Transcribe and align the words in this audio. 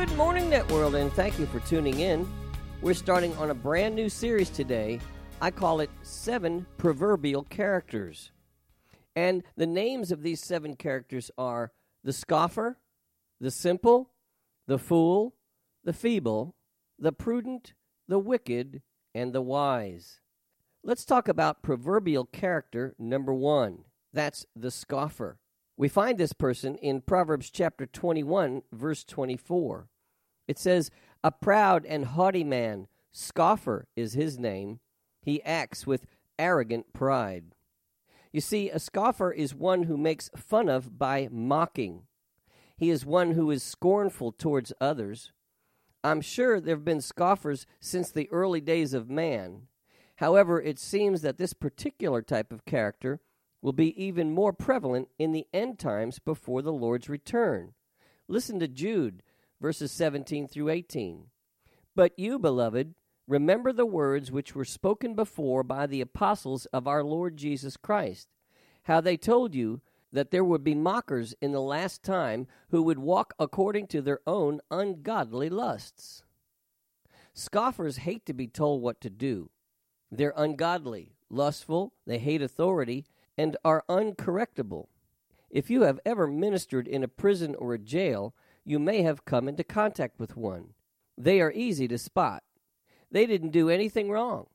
Good 0.00 0.16
morning, 0.16 0.48
Net 0.48 0.66
World, 0.72 0.94
and 0.94 1.12
thank 1.12 1.38
you 1.38 1.44
for 1.44 1.60
tuning 1.60 2.00
in. 2.00 2.26
We're 2.80 2.94
starting 2.94 3.36
on 3.36 3.50
a 3.50 3.54
brand 3.54 3.94
new 3.94 4.08
series 4.08 4.48
today. 4.48 4.98
I 5.42 5.50
call 5.50 5.80
it 5.80 5.90
Seven 6.00 6.64
Proverbial 6.78 7.42
Characters. 7.42 8.32
And 9.14 9.42
the 9.58 9.66
names 9.66 10.10
of 10.10 10.22
these 10.22 10.40
seven 10.40 10.74
characters 10.74 11.30
are 11.36 11.72
the 12.02 12.14
scoffer, 12.14 12.78
the 13.42 13.50
simple, 13.50 14.08
the 14.66 14.78
fool, 14.78 15.34
the 15.84 15.92
feeble, 15.92 16.54
the 16.98 17.12
prudent, 17.12 17.74
the 18.08 18.18
wicked, 18.18 18.80
and 19.14 19.34
the 19.34 19.42
wise. 19.42 20.20
Let's 20.82 21.04
talk 21.04 21.28
about 21.28 21.62
proverbial 21.62 22.24
character 22.24 22.94
number 22.98 23.34
one. 23.34 23.84
That's 24.14 24.46
the 24.56 24.70
scoffer. 24.70 25.36
We 25.80 25.88
find 25.88 26.18
this 26.18 26.34
person 26.34 26.74
in 26.74 27.00
Proverbs 27.00 27.48
chapter 27.48 27.86
21, 27.86 28.64
verse 28.70 29.02
24. 29.02 29.88
It 30.46 30.58
says, 30.58 30.90
A 31.24 31.32
proud 31.32 31.86
and 31.86 32.04
haughty 32.04 32.44
man, 32.44 32.86
scoffer 33.12 33.86
is 33.96 34.12
his 34.12 34.38
name. 34.38 34.80
He 35.22 35.42
acts 35.42 35.86
with 35.86 36.04
arrogant 36.38 36.92
pride. 36.92 37.54
You 38.30 38.42
see, 38.42 38.68
a 38.68 38.78
scoffer 38.78 39.32
is 39.32 39.54
one 39.54 39.84
who 39.84 39.96
makes 39.96 40.28
fun 40.36 40.68
of 40.68 40.98
by 40.98 41.30
mocking. 41.32 42.02
He 42.76 42.90
is 42.90 43.06
one 43.06 43.32
who 43.32 43.50
is 43.50 43.62
scornful 43.62 44.32
towards 44.32 44.74
others. 44.82 45.32
I'm 46.04 46.20
sure 46.20 46.60
there 46.60 46.76
have 46.76 46.84
been 46.84 47.00
scoffers 47.00 47.64
since 47.80 48.10
the 48.10 48.28
early 48.30 48.60
days 48.60 48.92
of 48.92 49.08
man. 49.08 49.62
However, 50.16 50.60
it 50.60 50.78
seems 50.78 51.22
that 51.22 51.38
this 51.38 51.54
particular 51.54 52.20
type 52.20 52.52
of 52.52 52.66
character 52.66 53.20
will 53.62 53.72
be 53.72 54.02
even 54.02 54.30
more 54.30 54.52
prevalent 54.52 55.08
in 55.18 55.32
the 55.32 55.46
end 55.52 55.78
times 55.78 56.18
before 56.18 56.62
the 56.62 56.72
Lord's 56.72 57.08
return. 57.08 57.74
Listen 58.28 58.58
to 58.60 58.68
Jude, 58.68 59.22
verses 59.60 59.92
17 59.92 60.48
through 60.48 60.70
18. 60.70 61.26
But 61.94 62.18
you, 62.18 62.38
beloved, 62.38 62.94
remember 63.26 63.72
the 63.72 63.86
words 63.86 64.30
which 64.30 64.54
were 64.54 64.64
spoken 64.64 65.14
before 65.14 65.62
by 65.62 65.86
the 65.86 66.00
apostles 66.00 66.66
of 66.66 66.86
our 66.86 67.04
Lord 67.04 67.36
Jesus 67.36 67.76
Christ, 67.76 68.28
how 68.84 69.00
they 69.00 69.16
told 69.16 69.54
you 69.54 69.80
that 70.12 70.30
there 70.30 70.44
would 70.44 70.64
be 70.64 70.74
mockers 70.74 71.34
in 71.40 71.52
the 71.52 71.60
last 71.60 72.02
time 72.02 72.46
who 72.70 72.82
would 72.82 72.98
walk 72.98 73.34
according 73.38 73.86
to 73.88 74.02
their 74.02 74.20
own 74.26 74.60
ungodly 74.70 75.48
lusts. 75.48 76.24
Scoffers 77.32 77.98
hate 77.98 78.26
to 78.26 78.32
be 78.32 78.48
told 78.48 78.82
what 78.82 79.00
to 79.00 79.10
do. 79.10 79.50
They're 80.10 80.34
ungodly, 80.36 81.12
lustful, 81.28 81.92
they 82.06 82.18
hate 82.18 82.42
authority, 82.42 83.06
and 83.36 83.56
are 83.64 83.84
uncorrectable. 83.88 84.86
If 85.50 85.70
you 85.70 85.82
have 85.82 86.00
ever 86.04 86.26
ministered 86.26 86.86
in 86.86 87.02
a 87.02 87.08
prison 87.08 87.54
or 87.56 87.74
a 87.74 87.78
jail, 87.78 88.34
you 88.64 88.78
may 88.78 89.02
have 89.02 89.24
come 89.24 89.48
into 89.48 89.64
contact 89.64 90.18
with 90.18 90.36
one. 90.36 90.74
They 91.18 91.40
are 91.40 91.52
easy 91.52 91.88
to 91.88 91.98
spot. 91.98 92.42
They 93.10 93.26
didn't 93.26 93.50
do 93.50 93.68
anything 93.68 94.10
wrong. 94.10 94.46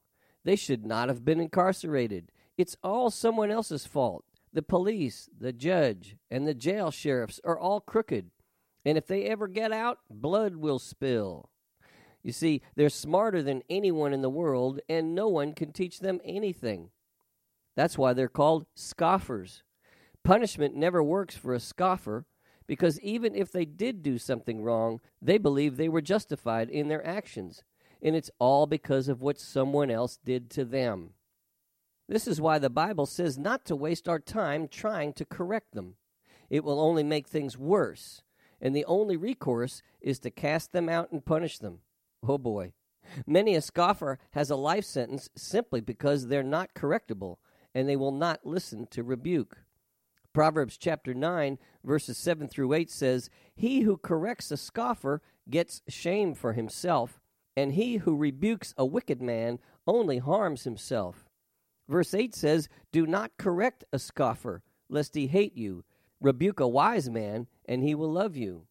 They 0.43 0.55
should 0.55 0.85
not 0.85 1.09
have 1.09 1.25
been 1.25 1.39
incarcerated. 1.39 2.31
It's 2.57 2.77
all 2.83 3.09
someone 3.09 3.51
else's 3.51 3.85
fault. 3.85 4.23
The 4.53 4.61
police, 4.61 5.29
the 5.37 5.51
judge, 5.51 6.15
and 6.31 6.47
the 6.47 6.53
jail 6.53 6.91
sheriffs 6.91 7.41
are 7.43 7.59
all 7.59 7.81
crooked. 7.81 8.31
And 8.85 8.97
if 8.97 9.07
they 9.07 9.25
ever 9.25 9.47
get 9.47 9.73
out, 9.73 9.99
blood 10.09 10.55
will 10.55 10.79
spill. 10.79 11.49
You 12.23 12.31
see, 12.31 12.61
they're 12.75 12.89
smarter 12.89 13.43
than 13.43 13.63
anyone 13.69 14.13
in 14.13 14.21
the 14.21 14.29
world, 14.29 14.79
and 14.87 15.13
no 15.13 15.27
one 15.27 15.53
can 15.53 15.71
teach 15.71 15.99
them 15.99 16.21
anything. 16.23 16.89
That's 17.75 17.97
why 17.97 18.13
they're 18.13 18.27
called 18.27 18.65
scoffers. 18.73 19.63
Punishment 20.23 20.75
never 20.75 21.03
works 21.03 21.35
for 21.35 21.53
a 21.53 21.59
scoffer 21.59 22.25
because 22.67 22.99
even 23.01 23.35
if 23.35 23.51
they 23.51 23.65
did 23.65 24.01
do 24.01 24.17
something 24.17 24.63
wrong, 24.63 24.99
they 25.21 25.37
believe 25.37 25.77
they 25.77 25.89
were 25.89 26.01
justified 26.01 26.69
in 26.69 26.87
their 26.87 27.05
actions, 27.05 27.63
and 28.01 28.15
it's 28.15 28.31
all 28.39 28.65
because 28.65 29.07
of 29.07 29.21
what 29.21 29.39
someone 29.39 29.91
else 29.91 30.17
did 30.23 30.49
to 30.51 30.65
them. 30.65 31.11
This 32.07 32.27
is 32.27 32.41
why 32.41 32.59
the 32.59 32.69
Bible 32.69 33.05
says 33.05 33.37
not 33.37 33.65
to 33.65 33.75
waste 33.75 34.07
our 34.07 34.19
time 34.19 34.67
trying 34.67 35.13
to 35.13 35.25
correct 35.25 35.73
them. 35.73 35.95
It 36.49 36.63
will 36.63 36.79
only 36.79 37.03
make 37.03 37.27
things 37.27 37.57
worse, 37.57 38.21
and 38.61 38.75
the 38.75 38.85
only 38.85 39.17
recourse 39.17 39.81
is 40.01 40.19
to 40.19 40.31
cast 40.31 40.71
them 40.71 40.89
out 40.89 41.11
and 41.11 41.25
punish 41.25 41.59
them. 41.59 41.79
Oh 42.27 42.37
boy. 42.37 42.73
Many 43.27 43.55
a 43.55 43.61
scoffer 43.61 44.17
has 44.31 44.49
a 44.49 44.55
life 44.55 44.85
sentence 44.85 45.29
simply 45.35 45.81
because 45.81 46.27
they're 46.27 46.41
not 46.41 46.73
correctable 46.73 47.37
and 47.75 47.87
they 47.87 47.97
will 47.97 48.11
not 48.11 48.45
listen 48.45 48.87
to 48.87 49.03
rebuke. 49.03 49.57
Proverbs 50.33 50.77
chapter 50.77 51.13
9, 51.13 51.59
verses 51.83 52.17
7 52.17 52.47
through 52.47 52.73
8 52.73 52.89
says, 52.89 53.29
He 53.55 53.81
who 53.81 53.97
corrects 53.97 54.49
a 54.51 54.57
scoffer 54.57 55.21
gets 55.49 55.81
shame 55.87 56.33
for 56.33 56.53
himself, 56.53 57.21
and 57.55 57.73
he 57.73 57.97
who 57.97 58.15
rebukes 58.15 58.73
a 58.77 58.85
wicked 58.85 59.21
man 59.21 59.59
only 59.85 60.17
harms 60.17 60.63
himself. 60.63 61.25
Verse 61.87 62.13
8 62.13 62.33
says, 62.33 62.67
Do 62.91 63.05
not 63.05 63.37
correct 63.37 63.83
a 63.93 63.99
scoffer, 63.99 64.63
lest 64.89 65.15
he 65.15 65.27
hate 65.27 65.55
you. 65.55 65.83
Rebuke 66.19 66.59
a 66.59 66.67
wise 66.67 67.09
man, 67.09 67.47
and 67.65 67.83
he 67.83 67.93
will 67.93 68.11
love 68.11 68.35
you. 68.35 68.63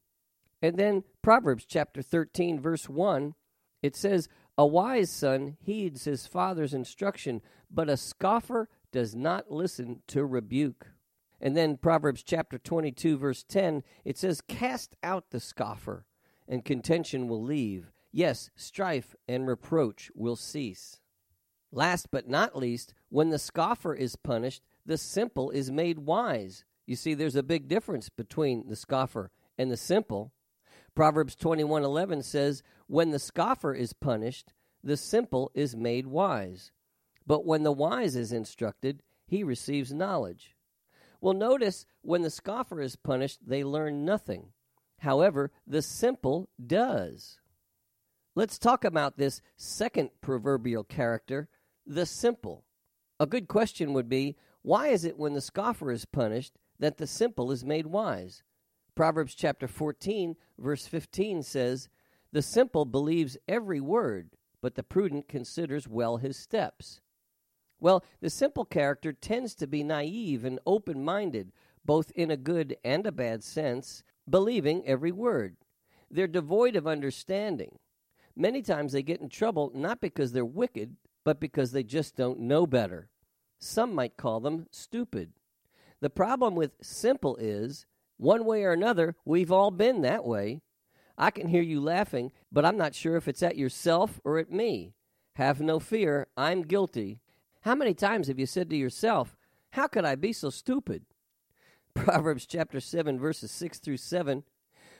And 0.61 0.77
then 0.77 1.05
Proverbs 1.23 1.65
chapter 1.67 2.03
13, 2.03 2.59
verse 2.61 2.89
1, 2.89 3.35
it 3.83 3.95
says, 3.95 4.29
A 4.57 4.67
wise 4.67 5.11
son 5.11 5.57
heeds 5.61 6.05
his 6.05 6.27
father's 6.27 6.75
instruction, 6.75 7.43
but 7.71 7.89
a 7.89 7.97
scoffer 7.97 8.69
does 8.95 9.17
not 9.17 9.51
listen 9.51 10.03
to 10.07 10.25
rebuke. 10.25 10.87
And 11.41 11.57
then 11.57 11.77
Proverbs 11.77 12.23
chapter 12.23 12.59
22, 12.59 13.19
verse 13.19 13.43
10, 13.43 13.83
it 14.05 14.17
says, 14.17 14.41
Cast 14.41 14.95
out 15.03 15.31
the 15.31 15.41
scoffer, 15.41 16.07
and 16.49 16.65
contention 16.65 17.27
will 17.27 17.43
leave. 17.43 17.91
Yes, 18.13 18.51
strife 18.55 19.17
and 19.27 19.49
reproach 19.49 20.13
will 20.15 20.37
cease. 20.37 21.01
Last 21.73 22.13
but 22.13 22.29
not 22.29 22.57
least, 22.57 22.95
when 23.09 23.31
the 23.31 23.39
scoffer 23.41 23.95
is 23.95 24.15
punished, 24.15 24.63
the 24.87 24.97
simple 24.97 25.51
is 25.51 25.73
made 25.73 25.99
wise. 25.99 26.65
You 26.87 26.95
see, 26.95 27.15
there's 27.15 27.35
a 27.35 27.43
big 27.43 27.67
difference 27.67 28.09
between 28.09 28.69
the 28.69 28.77
scoffer 28.77 29.33
and 29.59 29.73
the 29.73 29.77
simple. 29.77 30.33
Proverbs 30.95 31.35
21:11 31.35 32.23
says, 32.23 32.63
"When 32.87 33.11
the 33.11 33.19
scoffer 33.19 33.75
is 33.75 33.93
punished, 33.93 34.53
the 34.85 34.97
simple 34.97 35.51
is 35.53 35.75
made 35.75 36.07
wise." 36.07 36.71
But 37.27 37.47
when 37.47 37.63
the 37.63 37.73
wise 37.73 38.17
is 38.17 38.33
instructed, 38.33 39.03
he 39.27 39.43
receives 39.43 39.93
knowledge. 39.93 40.55
Well, 41.21 41.35
notice 41.35 41.87
when 42.03 42.23
the 42.23 42.31
scoffer 42.31 42.81
is 42.81 42.97
punished, 42.97 43.41
they 43.47 43.65
learn 43.65 44.05
nothing. 44.05 44.53
However, 44.99 45.51
the 45.67 45.83
simple 45.83 46.51
does. 46.65 47.39
Let's 48.35 48.59
talk 48.59 48.85
about 48.85 49.17
this 49.17 49.41
second 49.57 50.11
proverbial 50.21 50.85
character, 50.85 51.49
the 51.87 52.05
simple. 52.05 52.65
A 53.21 53.27
good 53.27 53.49
question 53.49 53.93
would 53.93 54.09
be 54.09 54.37
why 54.63 54.89
is 54.89 55.05
it 55.05 55.19
when 55.19 55.35
the 55.35 55.41
scoffer 55.41 55.91
is 55.91 56.05
punished 56.05 56.59
that 56.79 56.97
the 56.97 57.07
simple 57.07 57.53
is 57.53 57.65
made 57.65 57.87
wise? 57.87 58.43
Proverbs 58.95 59.35
chapter 59.35 59.69
14, 59.69 60.37
verse 60.59 60.87
15 60.87 61.43
says, 61.43 61.89
The 62.33 62.43
simple 62.43 62.85
believes 62.85 63.37
every 63.47 63.81
word, 63.81 64.31
but 64.61 64.75
the 64.75 64.83
prudent 64.83 65.29
considers 65.29 65.87
well 65.87 66.17
his 66.17 66.37
steps. 66.37 67.01
Well, 67.85 68.03
the 68.23 68.31
simple 68.31 68.65
character 68.65 69.13
tends 69.13 69.55
to 69.57 69.67
be 69.67 69.85
naive 69.85 70.43
and 70.43 70.59
open 70.65 71.05
minded, 71.05 71.53
both 71.85 72.11
in 72.13 72.31
a 72.31 72.37
good 72.39 72.79
and 72.83 73.07
a 73.07 73.13
bad 73.13 73.45
sense, 73.45 74.03
believing 74.27 74.87
every 74.87 75.13
word. 75.13 75.59
They're 76.11 76.27
devoid 76.27 76.77
of 76.77 76.87
understanding. 76.87 77.79
Many 78.35 78.63
times 78.63 78.93
they 78.93 79.03
get 79.03 79.21
in 79.21 79.29
trouble 79.29 79.71
not 79.75 80.01
because 80.01 80.33
they're 80.33 80.47
wicked, 80.47 80.97
but 81.25 81.41
because 81.41 81.73
they 81.73 81.83
just 81.83 82.17
don't 82.17 82.41
know 82.41 82.67
better. 82.67 83.11
Some 83.59 83.95
might 83.95 84.17
call 84.17 84.41
them 84.41 84.67
stupid. 84.71 85.35
The 86.01 86.09
problem 86.09 86.55
with 86.55 86.79
simple 86.81 87.37
is, 87.37 87.85
one 88.17 88.47
way 88.47 88.65
or 88.65 88.73
another, 88.73 89.15
we've 89.27 89.53
all 89.53 89.71
been 89.71 90.01
that 90.01 90.25
way. 90.25 90.63
I 91.19 91.31
can 91.31 91.49
hear 91.49 91.61
you 91.61 91.83
laughing, 91.83 92.33
but 92.51 92.65
I'm 92.65 92.79
not 92.79 92.95
sure 92.95 93.17
if 93.17 93.29
it's 93.29 93.43
at 93.43 93.59
yourself 93.59 94.23
or 94.25 94.39
at 94.39 94.51
me. 94.51 94.95
Have 95.37 95.61
no 95.61 95.79
fear, 95.79 96.29
I'm 96.35 96.63
guilty. 96.63 97.21
How 97.65 97.75
many 97.75 97.95
times 97.95 98.29
have 98.29 98.39
you 98.39 98.45
said 98.45 98.69
to 98.69 98.77
yourself, 98.77 99.39
How 99.71 99.87
could 99.87 100.05
I 100.05 100.17
be 100.17 100.35
so 100.35 100.51
stupid? 100.51 101.07
Proverbs 101.95 102.45
chapter 102.45 102.79
7, 102.79 103.19
verses 103.19 103.51
6 103.53 103.79
through 103.79 103.97
7. 103.97 104.45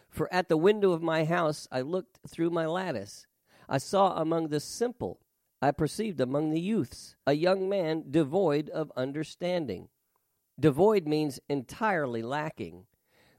For 0.09 0.33
at 0.33 0.49
the 0.49 0.57
window 0.57 0.93
of 0.93 1.03
my 1.03 1.27
house 1.27 1.69
I 1.71 1.83
looked 1.83 2.21
through 2.27 2.49
my 2.49 2.65
lattice. 2.65 3.27
I 3.69 3.77
saw 3.77 4.17
among 4.17 4.49
the 4.49 4.61
simple, 4.61 5.21
I 5.61 5.73
perceived 5.73 6.21
among 6.21 6.53
the 6.53 6.61
youths, 6.61 7.17
a 7.27 7.35
young 7.35 7.69
man 7.69 8.05
devoid 8.11 8.71
of 8.71 8.91
understanding. 8.97 9.89
Devoid 10.59 11.07
means 11.07 11.41
entirely 11.51 12.23
lacking. 12.23 12.87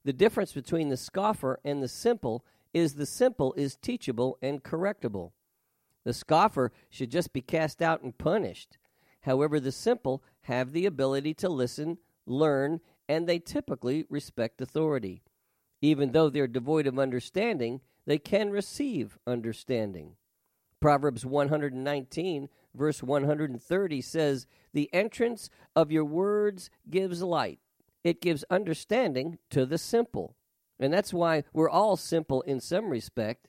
The 0.03 0.13
difference 0.13 0.53
between 0.53 0.89
the 0.89 0.97
scoffer 0.97 1.59
and 1.65 1.81
the 1.81 1.87
simple 1.87 2.45
is 2.75 2.93
the 2.93 3.07
simple 3.07 3.55
is 3.57 3.75
teachable 3.75 4.37
and 4.39 4.61
correctable. 4.61 5.31
The 6.03 6.13
scoffer 6.13 6.71
should 6.91 7.09
just 7.09 7.33
be 7.33 7.41
cast 7.41 7.81
out 7.81 8.03
and 8.03 8.15
punished. 8.15 8.77
However, 9.25 9.59
the 9.59 9.71
simple 9.71 10.23
have 10.41 10.71
the 10.71 10.85
ability 10.85 11.33
to 11.35 11.49
listen, 11.49 11.97
learn, 12.27 12.79
and 13.09 13.27
they 13.27 13.39
typically 13.39 14.05
respect 14.07 14.61
authority. 14.61 15.23
Even 15.81 16.11
though 16.11 16.29
they're 16.29 16.47
devoid 16.47 16.85
of 16.85 16.99
understanding, 16.99 17.81
they 18.05 18.19
can 18.19 18.51
receive 18.51 19.17
understanding. 19.25 20.15
Proverbs 20.79 21.25
119, 21.25 22.49
verse 22.75 23.01
130 23.01 24.01
says, 24.01 24.45
The 24.73 24.93
entrance 24.93 25.49
of 25.75 25.91
your 25.91 26.05
words 26.05 26.69
gives 26.87 27.23
light, 27.23 27.59
it 28.03 28.21
gives 28.21 28.45
understanding 28.51 29.39
to 29.49 29.65
the 29.65 29.79
simple. 29.79 30.35
And 30.79 30.93
that's 30.93 31.13
why 31.13 31.45
we're 31.51 31.69
all 31.69 31.97
simple 31.97 32.41
in 32.43 32.59
some 32.59 32.89
respect, 32.89 33.47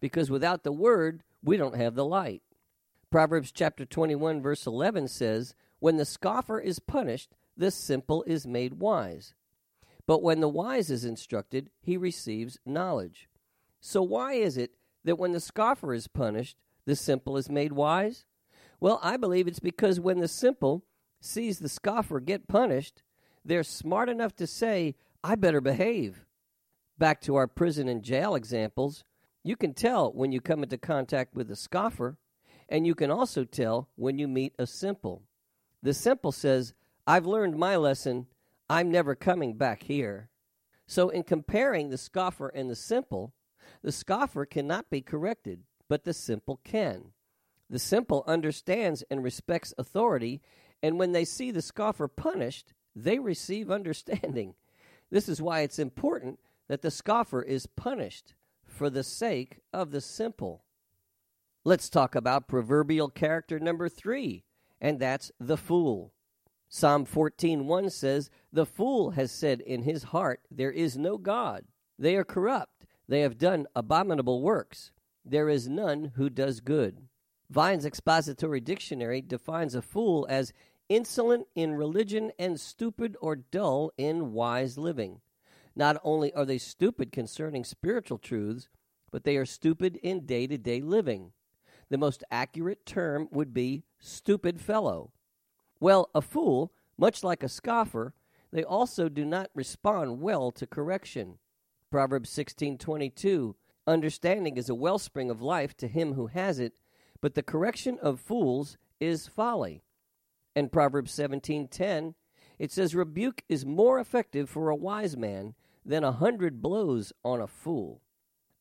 because 0.00 0.30
without 0.30 0.64
the 0.64 0.72
word, 0.72 1.22
we 1.42 1.56
don't 1.56 1.76
have 1.76 1.94
the 1.94 2.04
light. 2.04 2.42
Proverbs 3.14 3.52
chapter 3.52 3.84
21, 3.84 4.42
verse 4.42 4.66
11 4.66 5.06
says, 5.06 5.54
When 5.78 5.98
the 5.98 6.04
scoffer 6.04 6.58
is 6.58 6.80
punished, 6.80 7.36
the 7.56 7.70
simple 7.70 8.24
is 8.24 8.44
made 8.44 8.80
wise. 8.80 9.34
But 10.04 10.20
when 10.20 10.40
the 10.40 10.48
wise 10.48 10.90
is 10.90 11.04
instructed, 11.04 11.70
he 11.80 11.96
receives 11.96 12.58
knowledge. 12.66 13.28
So, 13.80 14.02
why 14.02 14.32
is 14.32 14.56
it 14.56 14.72
that 15.04 15.16
when 15.16 15.30
the 15.30 15.38
scoffer 15.38 15.94
is 15.94 16.08
punished, 16.08 16.56
the 16.86 16.96
simple 16.96 17.36
is 17.36 17.48
made 17.48 17.70
wise? 17.70 18.24
Well, 18.80 18.98
I 19.00 19.16
believe 19.16 19.46
it's 19.46 19.60
because 19.60 20.00
when 20.00 20.18
the 20.18 20.26
simple 20.26 20.84
sees 21.20 21.60
the 21.60 21.68
scoffer 21.68 22.18
get 22.18 22.48
punished, 22.48 23.04
they're 23.44 23.62
smart 23.62 24.08
enough 24.08 24.34
to 24.34 24.46
say, 24.48 24.96
I 25.22 25.36
better 25.36 25.60
behave. 25.60 26.26
Back 26.98 27.20
to 27.20 27.36
our 27.36 27.46
prison 27.46 27.86
and 27.86 28.02
jail 28.02 28.34
examples, 28.34 29.04
you 29.44 29.54
can 29.54 29.72
tell 29.72 30.12
when 30.12 30.32
you 30.32 30.40
come 30.40 30.64
into 30.64 30.78
contact 30.78 31.36
with 31.36 31.48
a 31.48 31.54
scoffer, 31.54 32.16
and 32.68 32.86
you 32.86 32.94
can 32.94 33.10
also 33.10 33.44
tell 33.44 33.88
when 33.96 34.18
you 34.18 34.28
meet 34.28 34.54
a 34.58 34.66
simple. 34.66 35.22
The 35.82 35.94
simple 35.94 36.32
says, 36.32 36.74
I've 37.06 37.26
learned 37.26 37.56
my 37.56 37.76
lesson. 37.76 38.26
I'm 38.68 38.90
never 38.90 39.14
coming 39.14 39.54
back 39.56 39.82
here. 39.82 40.30
So, 40.86 41.08
in 41.08 41.22
comparing 41.22 41.90
the 41.90 41.98
scoffer 41.98 42.48
and 42.48 42.70
the 42.70 42.76
simple, 42.76 43.34
the 43.82 43.92
scoffer 43.92 44.44
cannot 44.44 44.90
be 44.90 45.00
corrected, 45.00 45.62
but 45.88 46.04
the 46.04 46.14
simple 46.14 46.60
can. 46.64 47.12
The 47.70 47.78
simple 47.78 48.24
understands 48.26 49.02
and 49.10 49.22
respects 49.22 49.74
authority, 49.78 50.42
and 50.82 50.98
when 50.98 51.12
they 51.12 51.24
see 51.24 51.50
the 51.50 51.62
scoffer 51.62 52.08
punished, 52.08 52.72
they 52.94 53.18
receive 53.18 53.70
understanding. 53.70 54.54
This 55.10 55.28
is 55.28 55.40
why 55.40 55.60
it's 55.60 55.78
important 55.78 56.40
that 56.68 56.82
the 56.82 56.90
scoffer 56.90 57.42
is 57.42 57.66
punished 57.66 58.34
for 58.64 58.90
the 58.90 59.02
sake 59.04 59.60
of 59.72 59.90
the 59.90 60.00
simple. 60.00 60.63
Let's 61.66 61.88
talk 61.88 62.14
about 62.14 62.46
proverbial 62.46 63.08
character 63.08 63.58
number 63.58 63.88
three, 63.88 64.44
and 64.82 65.00
that's 65.00 65.32
the 65.40 65.56
fool. 65.56 66.12
Psalm 66.68 67.06
14:1 67.06 67.88
says, 67.88 68.28
"The 68.52 68.66
fool 68.66 69.12
has 69.12 69.32
said 69.32 69.62
in 69.62 69.84
his 69.84 70.02
heart, 70.04 70.42
there 70.50 70.70
is 70.70 70.98
no 70.98 71.16
God. 71.16 71.66
They 71.98 72.16
are 72.16 72.24
corrupt. 72.24 72.84
They 73.08 73.22
have 73.22 73.38
done 73.38 73.66
abominable 73.74 74.42
works. 74.42 74.92
There 75.24 75.48
is 75.48 75.66
none 75.66 76.12
who 76.16 76.28
does 76.28 76.60
good." 76.60 77.08
Vine's 77.48 77.86
expository 77.86 78.60
dictionary 78.60 79.22
defines 79.22 79.74
a 79.74 79.80
fool 79.80 80.26
as 80.28 80.52
insolent 80.90 81.48
in 81.54 81.76
religion 81.76 82.30
and 82.38 82.60
stupid 82.60 83.16
or 83.22 83.36
dull 83.36 83.90
in 83.96 84.34
wise 84.34 84.76
living. 84.76 85.22
Not 85.74 85.98
only 86.04 86.30
are 86.34 86.44
they 86.44 86.58
stupid 86.58 87.10
concerning 87.10 87.64
spiritual 87.64 88.18
truths, 88.18 88.68
but 89.10 89.24
they 89.24 89.38
are 89.38 89.46
stupid 89.46 89.96
in 89.96 90.26
day 90.26 90.46
to 90.46 90.58
day 90.58 90.82
living. 90.82 91.32
The 91.90 91.98
most 91.98 92.24
accurate 92.30 92.86
term 92.86 93.28
would 93.30 93.52
be 93.52 93.84
stupid 93.98 94.60
fellow. 94.60 95.12
Well, 95.80 96.10
a 96.14 96.20
fool, 96.20 96.72
much 96.96 97.22
like 97.22 97.42
a 97.42 97.48
scoffer, 97.48 98.14
they 98.52 98.64
also 98.64 99.08
do 99.08 99.24
not 99.24 99.50
respond 99.54 100.20
well 100.20 100.50
to 100.52 100.66
correction. 100.66 101.38
Proverbs 101.90 102.30
16:22 102.30 103.54
Understanding 103.86 104.56
is 104.56 104.68
a 104.68 104.74
wellspring 104.74 105.30
of 105.30 105.42
life 105.42 105.76
to 105.76 105.88
him 105.88 106.14
who 106.14 106.28
has 106.28 106.58
it, 106.58 106.80
but 107.20 107.34
the 107.34 107.42
correction 107.42 107.98
of 107.98 108.20
fools 108.20 108.78
is 108.98 109.26
folly. 109.26 109.82
And 110.56 110.72
Proverbs 110.72 111.12
17:10 111.12 112.14
it 112.58 112.70
says 112.70 112.94
rebuke 112.94 113.42
is 113.48 113.66
more 113.66 113.98
effective 113.98 114.48
for 114.48 114.68
a 114.68 114.76
wise 114.76 115.16
man 115.16 115.54
than 115.84 116.04
a 116.04 116.12
hundred 116.12 116.62
blows 116.62 117.12
on 117.24 117.40
a 117.40 117.46
fool. 117.46 118.00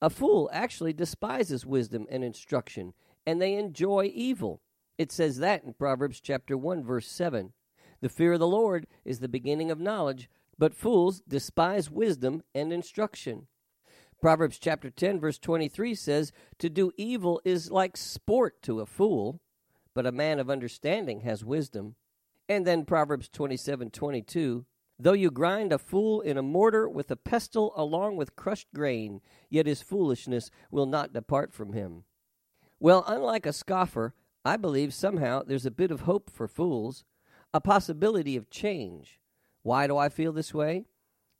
A 0.01 0.09
fool 0.09 0.49
actually 0.51 0.93
despises 0.93 1.65
wisdom 1.65 2.05
and 2.09 2.23
instruction, 2.23 2.93
and 3.25 3.41
they 3.41 3.55
enjoy 3.55 4.11
evil. 4.13 4.61
It 4.97 5.11
says 5.11 5.37
that 5.37 5.63
in 5.63 5.73
Proverbs 5.73 6.19
chapter 6.19 6.57
1 6.57 6.83
verse 6.83 7.07
7. 7.07 7.53
The 8.01 8.09
fear 8.09 8.33
of 8.33 8.39
the 8.39 8.47
Lord 8.47 8.88
is 9.05 9.19
the 9.19 9.29
beginning 9.29 9.71
of 9.71 9.79
knowledge, 9.79 10.29
but 10.57 10.75
fools 10.75 11.21
despise 11.27 11.89
wisdom 11.89 12.43
and 12.53 12.71
instruction. 12.71 13.48
Proverbs 14.21 14.59
chapter 14.59 14.89
10 14.89 15.19
verse 15.19 15.38
23 15.38 15.95
says, 15.95 16.31
"To 16.59 16.69
do 16.69 16.91
evil 16.95 17.41
is 17.43 17.71
like 17.71 17.98
sport 17.98 18.62
to 18.63 18.79
a 18.79 18.86
fool, 18.86 19.41
but 19.93 20.05
a 20.05 20.12
man 20.12 20.39
of 20.39 20.50
understanding 20.50 21.21
has 21.21 21.43
wisdom." 21.43 21.95
And 22.48 22.67
then 22.67 22.86
Proverbs 22.86 23.29
27:22, 23.29 24.65
Though 25.00 25.13
you 25.13 25.31
grind 25.31 25.74
a 25.74 25.79
fool 25.79 26.21
in 26.21 26.38
a 26.38 26.43
mortar 26.43 26.88
with 26.88 27.09
a 27.09 27.15
pestle 27.15 27.74
along 27.75 28.15
with 28.15 28.36
crushed 28.36 28.71
grain, 28.74 29.21
yet 29.50 29.65
his 29.65 29.81
foolishness 29.81 30.50
will 30.69 30.86
not 30.86 31.13
depart 31.13 31.51
from 31.51 31.74
him. 31.74 32.05
Well, 32.83 33.05
unlike 33.07 33.45
a 33.45 33.53
scoffer, 33.53 34.13
I 34.43 34.57
believe 34.57 34.93
somehow 34.93 35.43
there's 35.43 35.65
a 35.65 35.71
bit 35.71 35.89
of 35.89 36.01
hope 36.01 36.29
for 36.29 36.49
fools, 36.49 37.05
a 37.53 37.61
possibility 37.61 38.35
of 38.35 38.49
change. 38.49 39.21
Why 39.61 39.87
do 39.87 39.95
I 39.95 40.09
feel 40.09 40.33
this 40.33 40.53
way? 40.53 40.83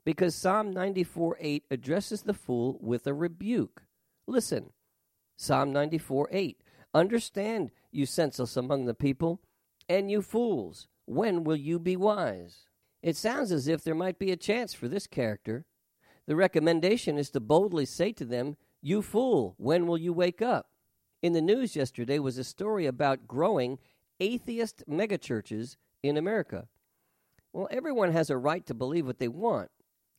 Because 0.06 0.34
Psalm 0.34 0.72
94 0.72 1.36
8 1.38 1.64
addresses 1.70 2.22
the 2.22 2.32
fool 2.32 2.78
with 2.80 3.06
a 3.06 3.12
rebuke. 3.12 3.82
Listen, 4.26 4.70
Psalm 5.36 5.70
94 5.70 6.30
8. 6.32 6.62
Understand, 6.94 7.72
you 7.92 8.06
senseless 8.06 8.56
among 8.56 8.86
the 8.86 8.94
people, 8.94 9.42
and 9.86 10.10
you 10.10 10.22
fools, 10.22 10.88
when 11.04 11.44
will 11.44 11.56
you 11.56 11.78
be 11.78 11.94
wise? 11.94 12.64
It 13.02 13.18
sounds 13.18 13.52
as 13.52 13.68
if 13.68 13.84
there 13.84 13.94
might 13.94 14.18
be 14.18 14.32
a 14.32 14.36
chance 14.36 14.72
for 14.72 14.88
this 14.88 15.06
character. 15.06 15.66
The 16.26 16.36
recommendation 16.36 17.18
is 17.18 17.28
to 17.32 17.40
boldly 17.40 17.84
say 17.84 18.12
to 18.12 18.24
them, 18.24 18.56
You 18.80 19.02
fool, 19.02 19.56
when 19.58 19.86
will 19.86 19.98
you 19.98 20.14
wake 20.14 20.40
up? 20.40 20.68
In 21.24 21.32
the 21.32 21.40
news 21.40 21.74
yesterday 21.74 22.18
was 22.18 22.36
a 22.36 22.44
story 22.44 22.84
about 22.84 23.26
growing 23.26 23.78
atheist 24.20 24.84
megachurches 24.86 25.76
in 26.02 26.18
America. 26.18 26.68
Well, 27.50 27.66
everyone 27.70 28.12
has 28.12 28.28
a 28.28 28.36
right 28.36 28.66
to 28.66 28.74
believe 28.74 29.06
what 29.06 29.20
they 29.20 29.28
want. 29.28 29.70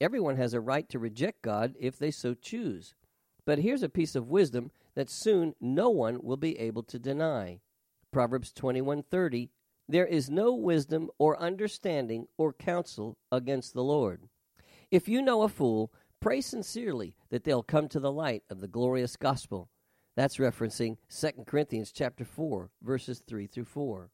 Everyone 0.02 0.36
has 0.38 0.56
a 0.56 0.60
right 0.60 0.90
to 0.90 0.98
reject 0.98 1.44
God 1.44 1.76
if 1.80 2.00
they 2.00 2.10
so 2.10 2.34
choose. 2.34 2.96
But 3.46 3.60
here's 3.60 3.84
a 3.84 3.88
piece 3.88 4.16
of 4.16 4.32
wisdom 4.32 4.72
that 4.96 5.12
soon 5.12 5.54
no 5.62 5.92
one 5.92 6.24
will 6.24 6.38
be 6.38 6.58
able 6.58 6.82
to 6.82 6.98
deny. 6.98 7.60
Proverbs 8.12 8.52
21:30 8.52 9.50
there 9.88 10.08
is 10.08 10.32
no 10.32 10.56
wisdom 10.56 11.12
or 11.20 11.40
understanding 11.40 12.30
or 12.36 12.52
counsel 12.52 13.20
against 13.32 13.76
the 13.76 13.84
Lord. 13.84 14.28
If 14.90 15.08
you 15.08 15.22
know 15.22 15.44
a 15.44 15.50
fool, 15.50 15.94
pray 16.20 16.42
sincerely 16.42 17.16
that 17.30 17.44
they'll 17.44 17.62
come 17.62 17.90
to 17.90 18.00
the 18.00 18.12
light 18.12 18.42
of 18.50 18.60
the 18.60 18.68
glorious 18.68 19.16
gospel. 19.16 19.70
That's 20.16 20.38
referencing 20.38 20.98
2 21.10 21.44
Corinthians 21.46 21.92
chapter 21.92 22.24
4, 22.24 22.70
verses 22.82 23.22
3 23.28 23.48
through 23.48 23.66
4. 23.66 24.10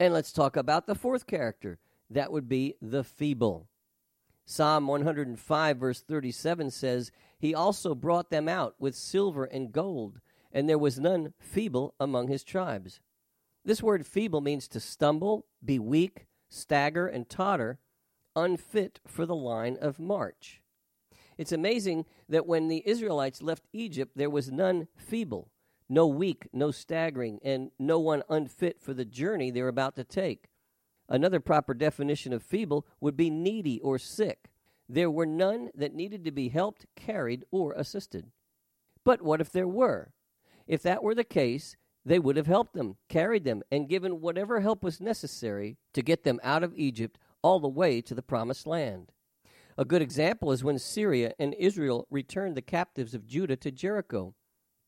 And 0.00 0.12
let's 0.12 0.32
talk 0.32 0.56
about 0.56 0.86
the 0.86 0.94
fourth 0.94 1.26
character. 1.26 1.78
That 2.10 2.32
would 2.32 2.48
be 2.48 2.74
the 2.82 3.04
feeble. 3.04 3.68
Psalm 4.44 4.86
105, 4.86 5.76
verse 5.76 6.02
37 6.02 6.70
says, 6.70 7.12
He 7.38 7.54
also 7.54 7.94
brought 7.94 8.30
them 8.30 8.48
out 8.48 8.74
with 8.78 8.94
silver 8.94 9.44
and 9.44 9.72
gold, 9.72 10.20
and 10.52 10.68
there 10.68 10.78
was 10.78 10.98
none 10.98 11.34
feeble 11.38 11.94
among 11.98 12.28
his 12.28 12.44
tribes. 12.44 13.00
This 13.64 13.82
word 13.82 14.06
feeble 14.06 14.40
means 14.40 14.68
to 14.68 14.80
stumble, 14.80 15.46
be 15.64 15.78
weak, 15.78 16.26
stagger, 16.48 17.06
and 17.06 17.28
totter, 17.28 17.78
unfit 18.36 19.00
for 19.06 19.26
the 19.26 19.34
line 19.34 19.76
of 19.80 19.98
march. 19.98 20.62
It's 21.38 21.52
amazing 21.52 22.06
that 22.28 22.46
when 22.46 22.68
the 22.68 22.82
Israelites 22.86 23.42
left 23.42 23.64
Egypt, 23.72 24.12
there 24.16 24.30
was 24.30 24.50
none 24.50 24.88
feeble, 24.96 25.50
no 25.88 26.06
weak, 26.06 26.48
no 26.52 26.70
staggering, 26.70 27.38
and 27.44 27.70
no 27.78 27.98
one 27.98 28.22
unfit 28.28 28.80
for 28.80 28.94
the 28.94 29.04
journey 29.04 29.50
they're 29.50 29.68
about 29.68 29.96
to 29.96 30.04
take. 30.04 30.48
Another 31.08 31.40
proper 31.40 31.74
definition 31.74 32.32
of 32.32 32.42
feeble 32.42 32.86
would 33.00 33.16
be 33.16 33.30
needy 33.30 33.80
or 33.80 33.98
sick. 33.98 34.50
There 34.88 35.10
were 35.10 35.26
none 35.26 35.70
that 35.74 35.94
needed 35.94 36.24
to 36.24 36.32
be 36.32 36.48
helped, 36.48 36.86
carried, 36.96 37.44
or 37.50 37.72
assisted. 37.72 38.30
But 39.04 39.22
what 39.22 39.40
if 39.40 39.52
there 39.52 39.68
were? 39.68 40.12
If 40.66 40.82
that 40.82 41.02
were 41.02 41.14
the 41.14 41.24
case, 41.24 41.76
they 42.04 42.18
would 42.18 42.36
have 42.36 42.46
helped 42.46 42.74
them, 42.74 42.96
carried 43.08 43.44
them, 43.44 43.62
and 43.70 43.88
given 43.88 44.20
whatever 44.20 44.60
help 44.60 44.82
was 44.82 45.00
necessary 45.00 45.76
to 45.92 46.02
get 46.02 46.24
them 46.24 46.40
out 46.42 46.62
of 46.62 46.72
Egypt 46.76 47.18
all 47.42 47.60
the 47.60 47.68
way 47.68 48.00
to 48.00 48.14
the 48.14 48.22
promised 48.22 48.66
land. 48.66 49.12
A 49.78 49.84
good 49.84 50.00
example 50.00 50.52
is 50.52 50.64
when 50.64 50.78
Syria 50.78 51.34
and 51.38 51.52
Israel 51.54 52.06
returned 52.10 52.56
the 52.56 52.62
captives 52.62 53.14
of 53.14 53.26
Judah 53.26 53.56
to 53.56 53.70
Jericho. 53.70 54.34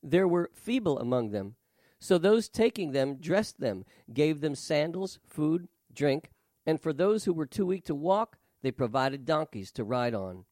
There 0.03 0.27
were 0.27 0.51
feeble 0.55 0.99
among 0.99 1.31
them, 1.31 1.57
so 2.01 2.17
those 2.17 2.49
taking 2.49 2.93
them 2.93 3.17
dressed 3.17 3.61
them, 3.61 3.85
gave 4.15 4.41
them 4.41 4.55
sandals, 4.55 5.19
food, 5.27 5.69
drink, 5.93 6.31
and 6.65 6.81
for 6.81 6.95
those 6.95 7.25
who 7.25 7.35
were 7.35 7.47
too 7.47 7.67
weak 7.67 7.85
to 7.85 7.95
walk, 7.95 8.39
they 8.63 8.71
provided 8.71 9.27
donkeys 9.27 9.71
to 9.73 9.85
ride 9.85 10.15
on. 10.15 10.45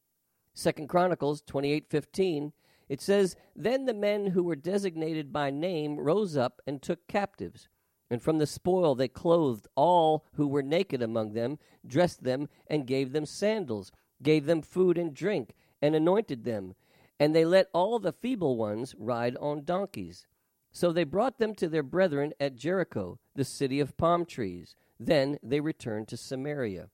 Second 0.53 0.89
Chronicles 0.89 1.43
28:15 1.43 2.53
it 2.89 3.01
says 3.01 3.37
then 3.55 3.85
the 3.85 3.95
men 3.95 4.29
who 4.29 4.43
were 4.43 4.55
designated 4.55 5.33
by 5.33 5.51
name 5.51 5.99
rose 5.99 6.37
up 6.37 6.61
and 6.67 6.81
took 6.81 7.07
captives 7.09 7.69
and 8.09 8.23
from 8.23 8.39
the 8.39 8.47
spoil 8.47 8.95
they 8.95 9.09
clothed 9.09 9.67
all 9.75 10.25
who 10.35 10.47
were 10.47 10.63
naked 10.63 11.03
among 11.03 11.33
them 11.33 11.59
dressed 11.85 12.23
them 12.23 12.49
and 12.69 12.87
gave 12.87 13.13
them 13.13 13.27
sandals 13.27 13.91
gave 14.23 14.47
them 14.47 14.63
food 14.63 14.97
and 14.99 15.15
drink 15.15 15.55
and 15.81 15.95
anointed 15.95 16.45
them 16.45 16.75
and 17.19 17.35
they 17.35 17.45
let 17.45 17.69
all 17.73 17.99
the 17.99 18.13
feeble 18.13 18.57
ones 18.57 18.95
ride 18.99 19.37
on 19.41 19.65
donkeys 19.65 20.27
so 20.73 20.93
they 20.93 21.05
brought 21.05 21.39
them 21.39 21.55
to 21.55 21.69
their 21.69 21.83
brethren 21.83 22.33
at 22.39 22.57
Jericho 22.57 23.19
the 23.35 23.45
city 23.45 23.81
of 23.81 23.97
palm 23.97 24.25
trees 24.25 24.77
then 24.99 25.39
they 25.43 25.61
returned 25.61 26.09
to 26.09 26.17
Samaria. 26.17 26.89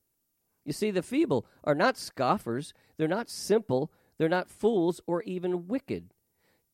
You 0.65 0.73
see, 0.73 0.91
the 0.91 1.03
feeble 1.03 1.47
are 1.65 1.75
not 1.75 1.97
scoffers, 1.97 2.73
they're 2.97 3.09
not 3.09 3.31
simple, 3.31 3.91
they're 4.19 4.29
not 4.29 4.51
fools, 4.51 5.01
or 5.07 5.23
even 5.23 5.67
wicked. 5.67 6.13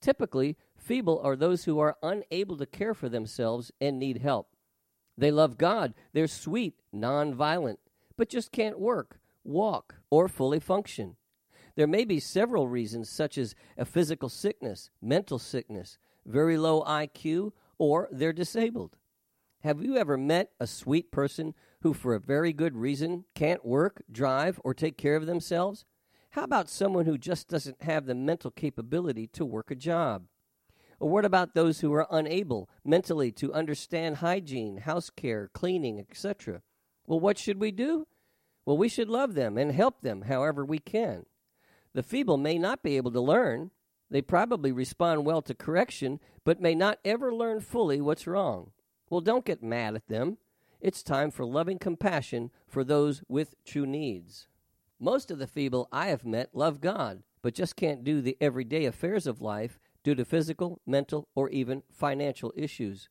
Typically, 0.00 0.56
feeble 0.76 1.20
are 1.22 1.36
those 1.36 1.64
who 1.64 1.78
are 1.78 1.96
unable 2.02 2.56
to 2.56 2.66
care 2.66 2.94
for 2.94 3.08
themselves 3.08 3.72
and 3.80 3.98
need 3.98 4.18
help. 4.18 4.48
They 5.16 5.30
love 5.30 5.58
God, 5.58 5.94
they're 6.12 6.28
sweet, 6.28 6.74
non-violent, 6.92 7.80
but 8.16 8.28
just 8.28 8.52
can't 8.52 8.78
work, 8.78 9.17
walk, 9.44 9.96
or 10.10 10.28
fully 10.28 10.60
function. 10.60 11.16
There 11.76 11.86
may 11.86 12.04
be 12.04 12.18
several 12.18 12.68
reasons, 12.68 13.08
such 13.08 13.38
as 13.38 13.54
a 13.76 13.84
physical 13.84 14.28
sickness, 14.28 14.90
mental 15.00 15.38
sickness, 15.38 15.98
very 16.26 16.56
low 16.56 16.82
IQ, 16.82 17.52
or 17.78 18.08
they're 18.10 18.32
disabled. 18.32 18.96
Have 19.62 19.82
you 19.82 19.96
ever 19.96 20.16
met 20.16 20.50
a 20.60 20.66
sweet 20.66 21.10
person 21.10 21.54
who, 21.82 21.92
for 21.92 22.14
a 22.14 22.20
very 22.20 22.52
good 22.52 22.76
reason, 22.76 23.24
can't 23.34 23.64
work, 23.64 24.02
drive, 24.10 24.60
or 24.64 24.74
take 24.74 24.96
care 24.96 25.16
of 25.16 25.26
themselves? 25.26 25.84
How 26.30 26.44
about 26.44 26.68
someone 26.68 27.06
who 27.06 27.18
just 27.18 27.48
doesn't 27.48 27.82
have 27.82 28.06
the 28.06 28.14
mental 28.14 28.50
capability 28.50 29.26
to 29.28 29.44
work 29.44 29.70
a 29.70 29.74
job? 29.74 30.26
Or 31.00 31.08
what 31.08 31.24
about 31.24 31.54
those 31.54 31.80
who 31.80 31.92
are 31.92 32.06
unable 32.10 32.68
mentally 32.84 33.32
to 33.32 33.52
understand 33.52 34.16
hygiene, 34.16 34.78
house 34.78 35.10
care, 35.10 35.48
cleaning, 35.54 36.00
etc.? 36.00 36.62
Well, 37.06 37.20
what 37.20 37.38
should 37.38 37.60
we 37.60 37.70
do? 37.70 38.06
Well, 38.68 38.76
we 38.76 38.90
should 38.90 39.08
love 39.08 39.32
them 39.32 39.56
and 39.56 39.72
help 39.72 40.02
them 40.02 40.20
however 40.28 40.62
we 40.62 40.78
can. 40.78 41.24
The 41.94 42.02
feeble 42.02 42.36
may 42.36 42.58
not 42.58 42.82
be 42.82 42.98
able 42.98 43.10
to 43.12 43.20
learn. 43.22 43.70
They 44.10 44.20
probably 44.20 44.72
respond 44.72 45.24
well 45.24 45.40
to 45.40 45.54
correction, 45.54 46.20
but 46.44 46.60
may 46.60 46.74
not 46.74 46.98
ever 47.02 47.34
learn 47.34 47.60
fully 47.60 47.98
what's 48.02 48.26
wrong. 48.26 48.72
Well, 49.08 49.22
don't 49.22 49.46
get 49.46 49.62
mad 49.62 49.94
at 49.94 50.08
them. 50.08 50.36
It's 50.82 51.02
time 51.02 51.30
for 51.30 51.46
loving 51.46 51.78
compassion 51.78 52.50
for 52.66 52.84
those 52.84 53.22
with 53.26 53.54
true 53.64 53.86
needs. 53.86 54.48
Most 55.00 55.30
of 55.30 55.38
the 55.38 55.46
feeble 55.46 55.88
I 55.90 56.08
have 56.08 56.26
met 56.26 56.54
love 56.54 56.82
God, 56.82 57.22
but 57.40 57.54
just 57.54 57.74
can't 57.74 58.04
do 58.04 58.20
the 58.20 58.36
everyday 58.38 58.84
affairs 58.84 59.26
of 59.26 59.40
life 59.40 59.80
due 60.04 60.14
to 60.14 60.26
physical, 60.26 60.82
mental, 60.84 61.26
or 61.34 61.48
even 61.48 61.84
financial 61.90 62.52
issues. 62.54 63.08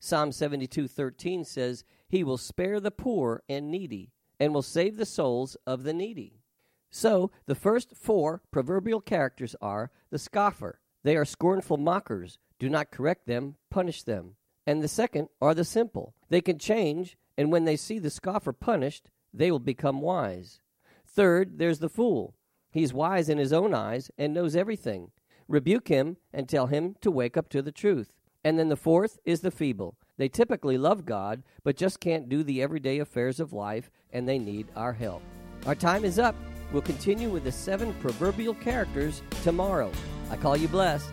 Psalm 0.00 0.32
72:13 0.32 1.44
says, 1.44 1.84
"He 2.08 2.24
will 2.24 2.38
spare 2.38 2.80
the 2.80 2.90
poor 2.90 3.44
and 3.48 3.70
needy, 3.70 4.10
and 4.38 4.52
will 4.52 4.62
save 4.62 4.96
the 4.96 5.06
souls 5.06 5.56
of 5.66 5.82
the 5.82 5.92
needy." 5.92 6.42
So, 6.90 7.30
the 7.46 7.54
first 7.54 7.96
four 7.96 8.42
proverbial 8.50 9.00
characters 9.00 9.56
are 9.60 9.90
the 10.10 10.18
scoffer. 10.18 10.80
They 11.02 11.16
are 11.16 11.24
scornful 11.24 11.76
mockers. 11.76 12.38
Do 12.58 12.68
not 12.68 12.90
correct 12.90 13.26
them, 13.26 13.56
punish 13.70 14.02
them 14.02 14.36
and 14.66 14.82
the 14.82 14.88
second 14.88 15.28
are 15.40 15.54
the 15.54 15.64
simple. 15.64 16.14
They 16.28 16.40
can 16.40 16.58
change, 16.58 17.16
and 17.38 17.52
when 17.52 17.64
they 17.64 17.76
see 17.76 17.98
the 17.98 18.10
scoffer 18.10 18.52
punished, 18.52 19.10
they 19.32 19.50
will 19.50 19.60
become 19.60 20.00
wise. 20.00 20.60
Third, 21.06 21.58
there's 21.58 21.78
the 21.78 21.88
fool. 21.88 22.34
He's 22.70 22.92
wise 22.92 23.28
in 23.28 23.38
his 23.38 23.52
own 23.52 23.72
eyes 23.72 24.10
and 24.18 24.34
knows 24.34 24.56
everything. 24.56 25.12
Rebuke 25.48 25.88
him 25.88 26.16
and 26.32 26.48
tell 26.48 26.66
him 26.66 26.96
to 27.00 27.10
wake 27.10 27.36
up 27.36 27.48
to 27.50 27.62
the 27.62 27.72
truth. 27.72 28.12
And 28.46 28.56
then 28.60 28.68
the 28.68 28.76
fourth 28.76 29.18
is 29.24 29.40
the 29.40 29.50
feeble. 29.50 29.96
They 30.18 30.28
typically 30.28 30.78
love 30.78 31.04
God, 31.04 31.42
but 31.64 31.76
just 31.76 31.98
can't 31.98 32.28
do 32.28 32.44
the 32.44 32.62
everyday 32.62 33.00
affairs 33.00 33.40
of 33.40 33.52
life, 33.52 33.90
and 34.12 34.28
they 34.28 34.38
need 34.38 34.68
our 34.76 34.92
help. 34.92 35.22
Our 35.66 35.74
time 35.74 36.04
is 36.04 36.20
up. 36.20 36.36
We'll 36.70 36.82
continue 36.82 37.28
with 37.28 37.42
the 37.42 37.50
seven 37.50 37.92
proverbial 37.94 38.54
characters 38.54 39.20
tomorrow. 39.42 39.90
I 40.30 40.36
call 40.36 40.56
you 40.56 40.68
blessed. 40.68 41.10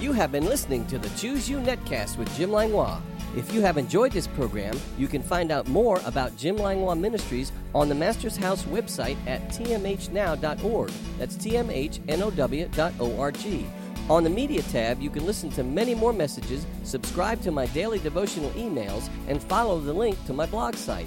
You 0.00 0.10
have 0.10 0.32
been 0.32 0.46
listening 0.46 0.84
to 0.88 0.98
the 0.98 1.10
Choose 1.10 1.48
You 1.48 1.58
Netcast 1.58 2.18
with 2.18 2.36
Jim 2.36 2.50
Langlois. 2.50 3.00
If 3.36 3.54
you 3.54 3.60
have 3.60 3.78
enjoyed 3.78 4.10
this 4.10 4.26
program, 4.26 4.76
you 4.98 5.06
can 5.06 5.22
find 5.22 5.52
out 5.52 5.68
more 5.68 6.00
about 6.04 6.36
Jim 6.36 6.56
Langlois 6.56 6.96
Ministries 6.96 7.52
on 7.72 7.88
the 7.88 7.94
Master's 7.94 8.36
House 8.36 8.64
website 8.64 9.16
at 9.28 9.48
tmhnow.org. 9.50 10.90
That's 11.18 11.36
tmhnow.org. 11.36 12.72
On 14.10 14.24
the 14.24 14.30
Media 14.30 14.62
tab, 14.62 15.00
you 15.00 15.10
can 15.10 15.24
listen 15.24 15.48
to 15.50 15.62
many 15.62 15.94
more 15.94 16.12
messages, 16.12 16.66
subscribe 16.82 17.40
to 17.42 17.50
my 17.50 17.66
daily 17.66 17.98
devotional 18.00 18.50
emails, 18.50 19.08
and 19.28 19.42
follow 19.42 19.78
the 19.80 19.92
link 19.92 20.22
to 20.26 20.32
my 20.32 20.44
blog 20.46 20.74
site. 20.74 21.06